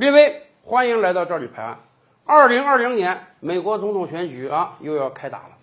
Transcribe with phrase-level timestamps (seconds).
[0.00, 1.78] 列位，欢迎来到这里拍案。
[2.24, 5.58] 二零二零年美国总统选举啊，又要开打了。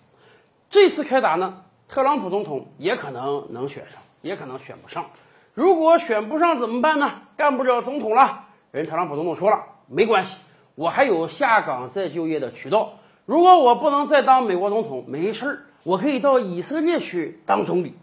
[0.70, 5.06] 这次开打呢，特朗普总统也可能能选上，也可能选不上。
[5.54, 7.14] 如果选不上怎么办呢？
[7.36, 8.44] 干不了总统了。
[8.70, 10.36] 人特朗普总统说了，没关系，
[10.76, 12.92] 我还有下岗再就业的渠道。
[13.26, 17.96] 如果我不能再当美国总统，没事儿，我可以到以色列去当总理。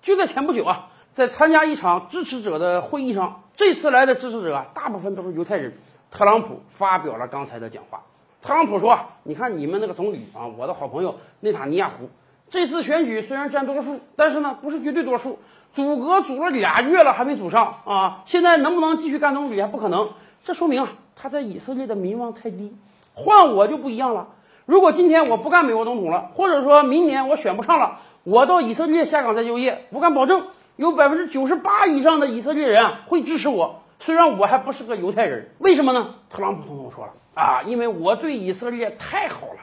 [0.00, 5.72] 就在前不久啊，在参加一场支持者的会议上，这次来的支持者啊，大部分都是犹太人。
[6.10, 8.02] 特朗普发表了刚才的讲话。
[8.42, 12.10] 特朗普说：“你看你们那个总理啊，我的好朋友内塔尼亚胡，
[12.50, 15.38] 这次选举虽然占多数，但是呢不是绝对多数。
[15.72, 20.10] 组阁组了俩月了还没组上啊，现在能不能继续干总理还不可能。
[20.42, 22.76] 这说明啊他在以色列的民望太低。
[23.12, 24.30] 换我就不一样了。
[24.66, 36.16] 如果今天我不干美国总统了，或者说明年我选不上了，我到以色列下岗再就业，我敢保证有百分之九十八以上的以色列人啊会支持我。”虽然我还不是个犹太人，为什么呢？
[36.28, 39.60] 特朗普总统说了啊，因为我对以色列太好了，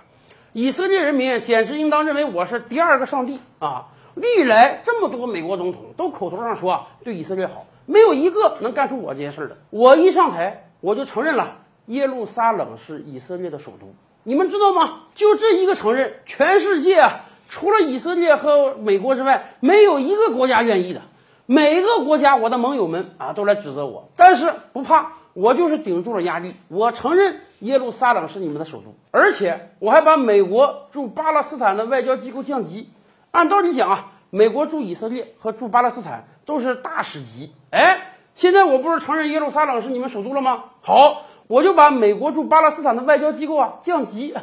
[0.54, 3.88] 以色列人民简直应当认为我是第二个上帝啊！
[4.16, 9.58] 历来这么多美国总统都口头上说对以色列好，没有一个能干出我这些事儿的。
[9.70, 13.94] 我一上台，我就承认了耶路撒冷是以色列的首都。
[14.24, 15.04] 你们知道吗？
[15.14, 21.02] 就这一个承认，全世界啊，除了以色列和美国之外，没有一个国家愿意的。
[21.46, 26.56] 每个国家，我的盟友们啊，都来指责我，但是不怕，我就是顶住了压力。
[26.70, 32.90] 我承认耶路撒冷是你们的首都，而且我还把美国驻巴勒斯坦的外交机构降级。
[33.32, 37.52] 按道理讲啊，美国驻以色列和驻巴勒斯坦都是大使级。
[37.70, 40.64] 哎，现在我不是承认耶路撒冷是你们首都了吗？
[40.80, 44.34] 好，我就把美国驻巴勒斯坦的外交机构啊降级，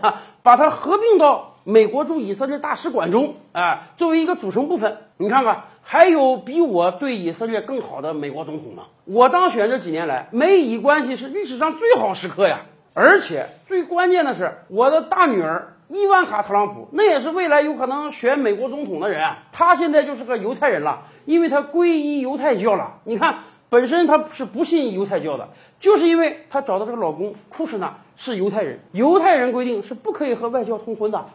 [0.43, 1.48] 把它合并到。
[1.71, 8.85] 美国驻以色列大使馆中，哎，作为一个组成部分，你看看，还有比我对以色列更好的美国总统吗？
[9.05, 12.61] 我当选这几年来，美以关系是历史上最好时刻呀！
[12.95, 19.43] 而且最关键的是，我的大女儿伊万卡·特朗普，那也是未来有可能选美国总统的人啊。
[19.53, 23.01] 她现在就是个犹太人了，因为她皈依犹太教了。
[23.05, 31.27] 你看，本身她是不信犹太教的，就是因为她找的这个老公库什纳是犹太人，犹太人规定是不可以和外教通婚的。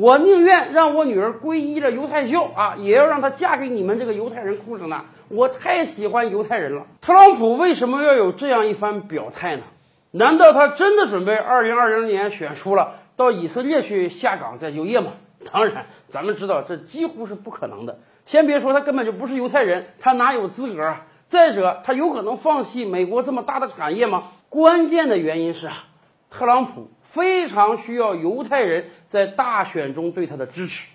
[0.00, 5.04] 我宁愿让我女儿皈依了犹太教啊，也要让她嫁给你们这个犹太人库什纳。
[5.26, 6.86] 我太喜欢犹太人了。
[7.00, 9.64] 特朗普为什么要有这样一番表态呢？
[10.12, 15.14] 难道他真的准备二零二零年选输了，到以色列去下岗再就业吗？
[15.52, 17.98] 当然，咱们知道这几乎是不可能的。
[18.24, 21.06] 先别说他根本就不是犹太人，他哪有资格啊？
[21.26, 24.28] 再者，他有可能放弃美国这么大的产业吗？
[24.48, 25.86] 关键的原因是啊，
[26.30, 26.88] 特朗普。
[27.08, 30.86] 非常需要犹太人在大选中对他的支持。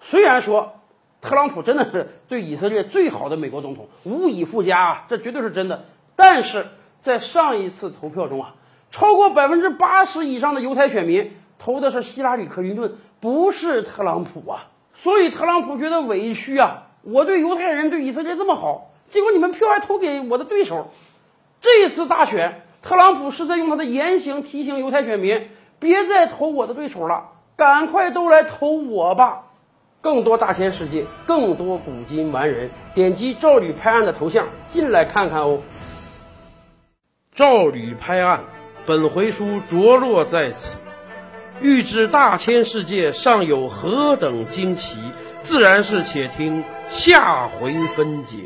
[0.00, 0.74] 虽然说
[1.20, 5.84] 特朗普真的是对以色列最好的美国总统，无以复加啊，这绝对是真的。
[6.16, 6.66] 但是
[6.98, 8.54] 在上一次投票中啊，
[8.90, 14.70] 超过百分之八十以上的犹太选民投的是希拉里·克林顿，不是特朗普啊。
[14.94, 20.90] 所以特朗普觉得委屈啊，我对犹太人对以色列这么好，结果你们票还投给我的对手。
[21.60, 25.48] 这一次大选，特朗普是在用他的言行提醒犹太选民。
[25.80, 29.46] 别再投我的对手了，赶快都来投我吧！
[30.02, 35.60] 更多大千世界，更多古今完人，点击赵吕拍案的头像进来看看哦。
[37.34, 38.44] 赵吕拍案，
[38.86, 40.78] 本回书着落在此。
[41.60, 44.98] 欲知大千世界尚有何等惊奇，
[45.42, 48.38] 自然是且听下回分解。